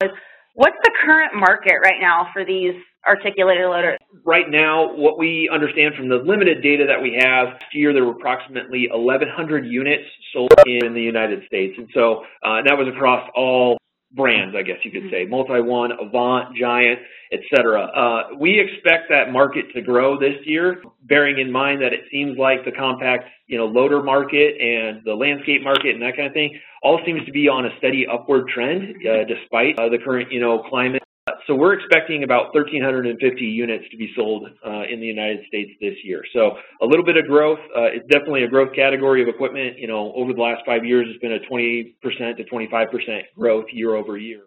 [0.00, 2.74] What's the current market right now for these
[3.06, 3.98] articulated loaders?
[4.24, 8.04] Right now, what we understand from the limited data that we have, last year there
[8.04, 11.74] were approximately 1,100 units sold in the United States.
[11.78, 13.78] And so uh, that was across all
[14.12, 17.00] brands, I guess you could say, Multi-One, Avant, Giant,
[17.32, 17.82] etc.
[17.82, 22.38] Uh, we expect that market to grow this year, bearing in mind that it seems
[22.38, 26.32] like the compact, you know, loader market and the landscape market and that kind of
[26.32, 30.30] thing all seems to be on a steady upward trend, uh, despite uh, the current,
[30.30, 31.02] you know, climate
[31.46, 35.94] so we're expecting about 1,350 units to be sold uh, in the United States this
[36.04, 36.22] year.
[36.32, 36.52] So
[36.82, 37.58] a little bit of growth.
[37.76, 39.78] Uh, it's definitely a growth category of equipment.
[39.78, 43.94] You know, over the last five years, it's been a 20% to 25% growth year
[43.94, 44.42] over year.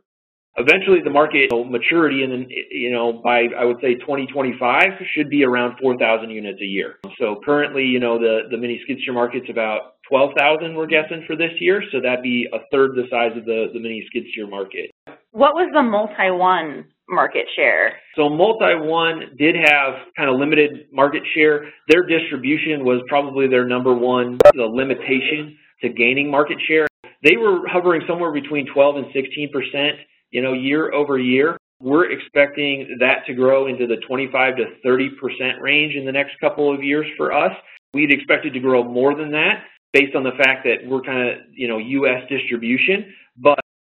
[0.58, 4.84] Eventually, the market you know, maturity, and then you know, by I would say 2025
[5.16, 6.98] should be around 4,000 units a year.
[7.17, 10.75] So currently, you know, the the mini skid steer market's about 12,000.
[10.75, 11.84] We're guessing for this year.
[11.91, 14.91] So that'd be a third the size of the the mini skid steer market.
[15.31, 17.93] What was the Multi-One market share?
[18.15, 21.69] So Multi-One did have kind of limited market share.
[21.88, 26.88] Their distribution was probably their number one the limitation to gaining market share.
[27.23, 29.97] They were hovering somewhere between 12 and 16 percent,
[30.31, 31.58] you know, year over year.
[31.80, 36.39] We're expecting that to grow into the 25 to 30 percent range in the next
[36.41, 37.52] couple of years for us.
[37.93, 41.38] We'd expected to grow more than that based on the fact that we're kind of,
[41.52, 42.21] you know, U.S.
[42.30, 43.14] distribution.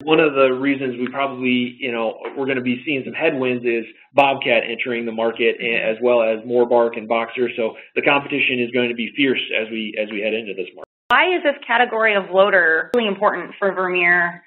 [0.09, 3.63] One of the reasons we probably, you know, we're going to be seeing some headwinds
[3.63, 7.47] is Bobcat entering the market as well as Morbark and Boxer.
[7.55, 10.65] So the competition is going to be fierce as we as we head into this
[10.73, 10.89] market.
[11.09, 14.41] Why is this category of loader really important for Vermeer?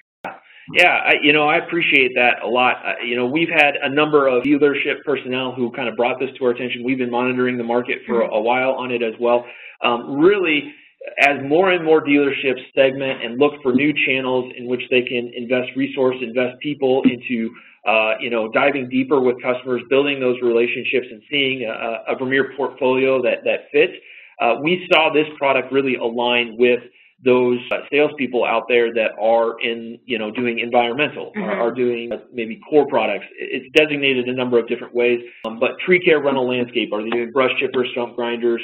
[0.73, 2.83] Yeah, I, you know, I appreciate that a lot.
[2.85, 6.29] Uh, you know, we've had a number of dealership personnel who kind of brought this
[6.39, 6.83] to our attention.
[6.83, 9.45] We've been monitoring the market for a, a while on it as well.
[9.81, 10.73] Um, really,
[11.19, 15.31] as more and more dealerships segment and look for new channels in which they can
[15.35, 17.53] invest resource, invest people into,
[17.85, 22.53] uh, you know, diving deeper with customers, building those relationships, and seeing a, a Vermeer
[22.55, 23.93] portfolio that that fits,
[24.39, 26.79] uh, we saw this product really align with
[27.23, 31.43] those uh, salespeople out there that are in, you know, doing environmental, mm-hmm.
[31.43, 33.25] are, are, doing maybe core products.
[33.37, 37.09] It's designated a number of different ways, um, but tree care, rental, landscape, are they
[37.09, 38.61] doing brush chippers, stump grinders,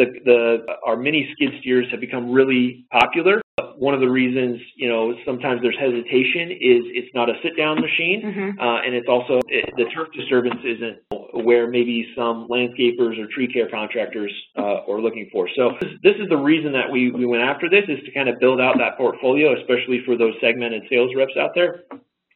[0.00, 3.42] the, the our mini skid steers have become really popular.
[3.76, 8.22] One of the reasons, you know, sometimes there's hesitation is it's not a sit-down machine,
[8.24, 8.60] mm-hmm.
[8.60, 10.96] uh, and it's also it, the turf disturbance isn't
[11.44, 15.48] where maybe some landscapers or tree care contractors uh, are looking for.
[15.56, 15.72] So
[16.02, 18.60] this is the reason that we, we went after this is to kind of build
[18.60, 21.84] out that portfolio, especially for those segmented sales reps out there,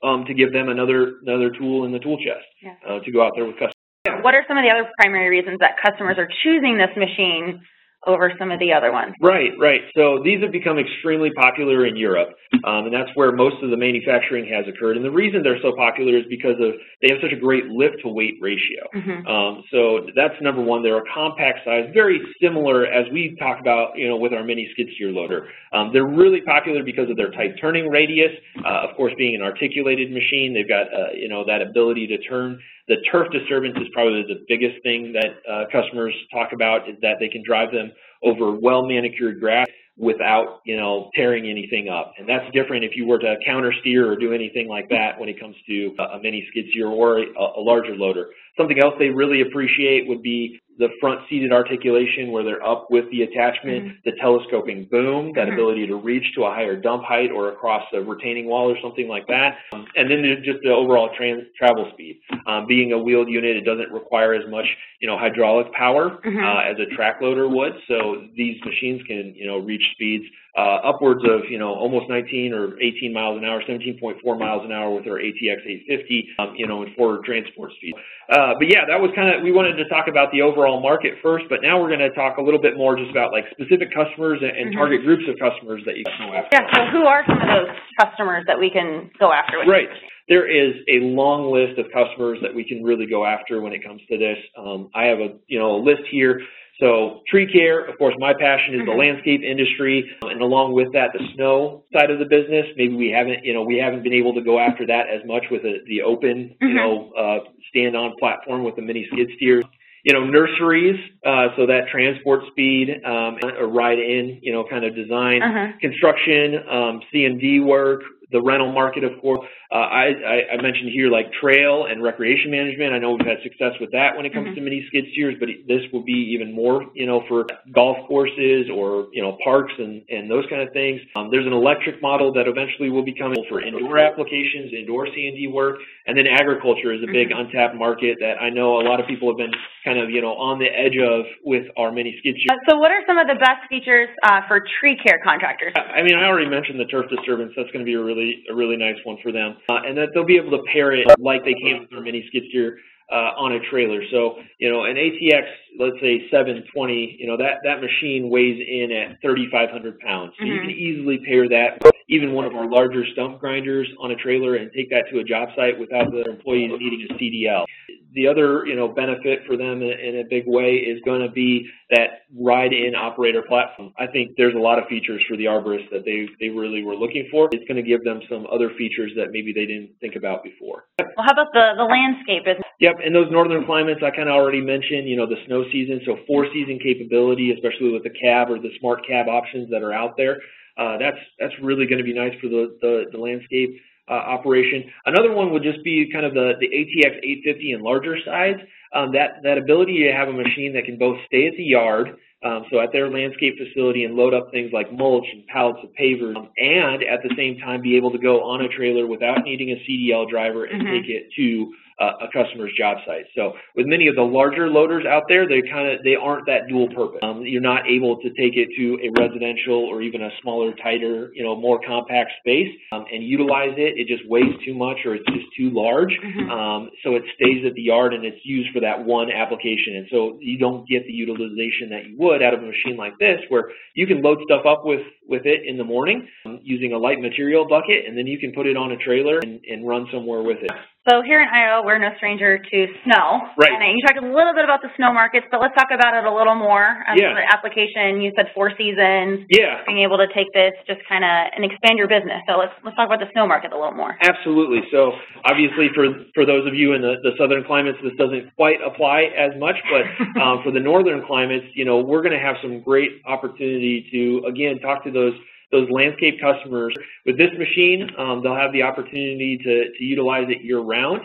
[0.03, 2.75] um, to give them another another tool in the tool chest yeah.
[2.89, 3.74] uh, to go out there with customers.
[4.05, 7.61] What are some of the other primary reasons that customers are choosing this machine
[8.07, 9.15] over some of the other ones.
[9.21, 9.81] Right, right.
[9.97, 12.31] So these have become extremely popular in Europe,
[12.65, 14.97] um, and that's where most of the manufacturing has occurred.
[14.97, 17.97] And the reason they're so popular is because of they have such a great lift
[18.03, 18.85] to weight ratio.
[18.95, 19.27] Mm-hmm.
[19.27, 20.83] Um, so that's number one.
[20.83, 24.69] They're a compact size, very similar as we talk about, you know, with our mini
[24.73, 25.49] skid steer loader.
[25.73, 28.33] Um, they're really popular because of their tight turning radius.
[28.65, 32.19] Uh, of course, being an articulated machine, they've got uh, you know that ability to
[32.19, 36.97] turn the turf disturbance is probably the biggest thing that uh, customers talk about is
[37.03, 37.91] that they can drive them
[38.23, 42.13] over well manicured grass without, you know, tearing anything up.
[42.19, 45.29] And that's different if you were to counter steer or do anything like that when
[45.29, 48.31] it comes to a mini skid steer or a, a larger loader.
[48.59, 53.11] Something else they really appreciate would be the front seated articulation where they're up with
[53.11, 53.97] the attachment, mm-hmm.
[54.05, 55.55] the telescoping boom, that mm-hmm.
[55.55, 59.09] ability to reach to a higher dump height or across a retaining wall or something
[59.09, 59.57] like that.
[59.73, 62.21] Um, and then just the overall trans- travel speed.
[62.47, 64.67] Um, being a wheeled unit, it doesn't require as much,
[65.01, 66.39] you know, hydraulic power mm-hmm.
[66.39, 67.73] uh, as a track loader would.
[67.89, 70.25] So these machines can, you know, reach speeds
[70.57, 74.71] uh, upwards of, you know, almost 19 or 18 miles an hour, 17.4 miles an
[74.71, 77.95] hour with our ATX 850, um, you know, in forward transport speed.
[78.31, 81.15] Uh, but yeah, that was kind of, we wanted to talk about the overall market
[81.23, 83.93] first, but now we're going to talk a little bit more just about like specific
[83.93, 84.79] customers and, and mm-hmm.
[84.79, 86.49] target groups of customers that you can go after.
[86.57, 87.71] Yeah, so who are some of those
[88.01, 89.61] customers that we can go after?
[89.61, 89.69] With?
[89.69, 89.89] Right
[90.29, 93.85] there is a long list of customers that we can really go after when it
[93.85, 94.39] comes to this.
[94.57, 96.41] Um, I have a you know a list here.
[96.81, 98.99] So tree care, of course, my passion is the mm-hmm.
[98.99, 102.67] landscape industry, and along with that, the snow side of the business.
[102.77, 105.45] Maybe we haven't, you know, we haven't been able to go after that as much
[105.53, 106.77] with a, the open, you mm-hmm.
[106.77, 107.39] know, uh,
[107.71, 109.65] stand-on platform with the mini skid steers.
[110.05, 114.95] You know, nurseries, uh, so that transport speed, um, a ride-in, you know, kind of
[114.95, 115.73] design, uh-huh.
[115.81, 119.47] construction, um, CMD work, the rental market, of course.
[119.75, 122.95] Uh, I, I, I mentioned here like trail and recreation management.
[122.95, 124.55] I know we've had success with that when it comes Mhm.
[124.55, 128.71] to mini skid steers, but this will be even more, you know, for golf courses
[128.71, 131.01] or you know parks and and those kind of things.
[131.17, 135.27] Um, there's an electric model that eventually will be coming for indoor applications, indoor C
[135.27, 137.41] and D work, and then agriculture is a big Mhm.
[137.41, 139.55] untapped market that I know a lot of people have been
[139.85, 142.55] kind of you know on the edge of with our mini skid steer.
[142.55, 145.73] Uh, So what are some of the best features uh, for tree care contractors?
[145.75, 147.53] I mean, I already mentioned the turf disturbance.
[147.57, 150.09] That's going to be a really, a really nice one for them, uh, and that
[150.15, 152.79] they'll be able to pair it like they can with their mini skid steer
[153.11, 154.03] uh, on a trailer.
[154.11, 155.45] So, you know, an ATX,
[155.79, 160.33] let's say 720, you know, that that machine weighs in at 3,500 pounds.
[160.39, 160.61] So you Mhm.
[160.63, 164.57] can easily pair that with even one of our larger stump grinders on a trailer
[164.57, 167.65] and take that to a job site without the employees needing a CDL.
[168.13, 171.31] The other, you know, benefit for them in, in a big way is going to
[171.31, 173.93] be that ride-in operator platform.
[173.99, 176.95] I think there's a lot of features for the arborist that they they really were
[176.95, 177.49] looking for.
[177.53, 180.87] It's going to give them some other features that maybe they didn't think about before.
[180.99, 182.47] Well, how about the, the landscape?
[182.47, 185.09] Is, Yep, and those northern climates I kind of already mentioned.
[185.09, 189.07] You know, the snow season, so four-season capability, especially with the cab or the smart
[189.07, 190.39] cab options that are out there.
[190.77, 194.85] Uh, that's that's really going to be nice for the the, the landscape uh, operation.
[195.07, 198.57] Another one would just be kind of the the ATX 850 and larger size.
[198.93, 202.17] Um, that that ability to have a machine that can both stay at the yard,
[202.45, 205.91] um, so at their landscape facility, and load up things like mulch and pallets of
[205.99, 209.45] pavers, um, and at the same time be able to go on a trailer without
[209.45, 211.01] needing a CDL driver and Mhm.
[211.01, 213.25] take it to uh, a customer's job site.
[213.37, 216.67] So with many of the larger loaders out there, they kind of they aren't that
[216.69, 217.21] dual purpose.
[217.23, 221.31] Um, you're not able to take it to a residential or even a smaller, tighter,
[221.35, 223.97] you know, more compact space um, and utilize it.
[223.97, 226.19] It just weighs too much or it's just too large.
[226.19, 226.51] Mhm.
[226.51, 229.95] Um, so it stays at the yard and it's used for that one application.
[229.97, 233.19] And so you don't get the utilization that you would out of a machine like
[233.19, 236.93] this, where you can load stuff up with with it in the morning um, using
[236.93, 239.87] a light material bucket, and then you can put it on a trailer and, and
[239.87, 240.73] run somewhere with it.
[241.09, 243.45] So here in Iowa, we're no stranger to snow.
[243.61, 243.73] Right.
[243.73, 246.25] And you talked a little bit about the snow markets, but let's talk about it
[246.25, 247.05] a little more.
[247.05, 247.37] Um, Yeah.
[247.37, 251.53] The application, you said four seasons, Yeah, being able to take this just kind of
[251.53, 252.41] and expand your business.
[252.49, 254.17] So let's let's talk about the snow market a little more.
[254.23, 254.81] Absolutely.
[254.91, 255.13] So
[255.45, 259.29] obviously for, for those of you in the, the southern climates, this doesn't quite apply
[259.37, 260.05] as much, but
[260.41, 264.47] um, for the northern climates, you know, we're going to have some great opportunity to,
[264.49, 265.35] again, talk to those
[265.75, 266.95] those landscape customers.
[267.27, 271.23] With this machine, um, they'll have the opportunity to, to utilize it year round.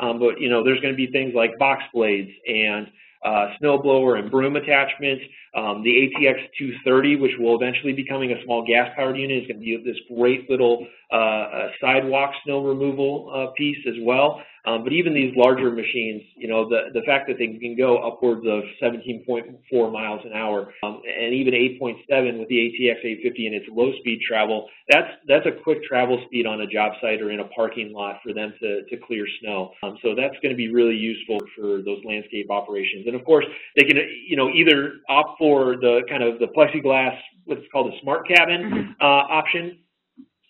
[0.00, 2.86] Um, but, you know, there's going to be things like box blades and
[3.24, 5.24] uh, snow blower and broom attachments.
[5.54, 9.58] Um, the ATX 230, which will eventually be becoming a small gas-powered unit, is going
[9.58, 14.42] to be this great little uh, uh, sidewalk snow removal uh, piece as well.
[14.66, 17.98] Um, but even these larger machines, you know, the the fact that they can go
[17.98, 23.54] upwards of 17.4 miles an hour, um, and even 8.7 with the ATX 850 and
[23.54, 27.40] its low-speed travel, that's that's a quick travel speed on a job site or in
[27.40, 29.72] a parking lot for them to to clear snow.
[29.82, 33.06] Um, so that's going to be really useful for those landscape operations.
[33.06, 33.46] And of course,
[33.76, 33.96] they can,
[34.26, 38.94] you know, either opt for the kind of the plexiglass, what's called a smart cabin
[39.00, 39.78] uh, option,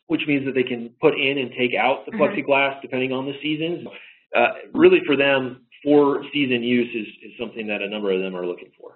[0.08, 2.18] which means that they can put in and take out the Mhm.
[2.18, 3.86] plexiglass depending on the seasons.
[4.34, 8.34] Uh, really, for them, four season use is, is something that a number of them
[8.34, 8.92] are looking for.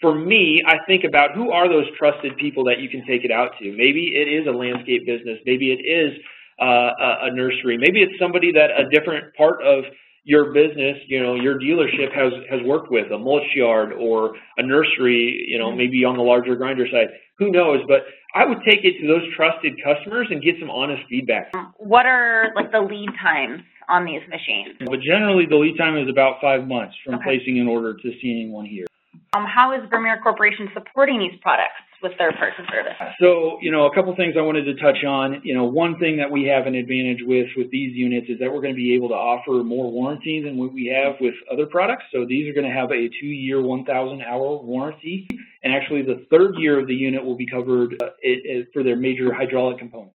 [0.00, 3.30] For me, I think about who are those trusted people that you can take it
[3.30, 3.70] out to.
[3.72, 5.38] Maybe it is a landscape business.
[5.44, 6.18] Maybe it is
[6.58, 7.76] uh, a nursery.
[7.76, 9.84] Maybe it's somebody that a different part of
[10.24, 14.62] your business, you know, your dealership has has worked with a mulch yard or a
[14.62, 17.08] nursery, you know, maybe on the larger grinder side.
[17.38, 17.80] Who knows?
[17.88, 18.02] But
[18.34, 21.52] I would take it to those trusted customers and get some honest feedback.
[21.76, 24.76] What are like the lead times on these machines?
[24.78, 27.24] But generally, the lead time is about five months from Okay.
[27.24, 28.86] placing an order to seeing one here.
[29.34, 32.92] Um, how is Vermeer Corporation supporting these products with their parts and service?
[33.18, 35.40] So, you know, a couple things I wanted to touch on.
[35.42, 38.52] You know, one thing that we have an advantage with with these units is that
[38.52, 41.64] we're going to be able to offer more warranty than what we have with other
[41.64, 42.04] products.
[42.12, 45.26] So these are going to have a two-year, 1,000-hour warranty,
[45.64, 48.82] and actually the third year of the unit will be covered uh, it, it, for
[48.82, 50.10] their major hydraulic components.